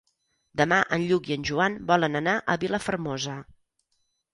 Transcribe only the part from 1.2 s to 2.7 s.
i en Joan volen anar a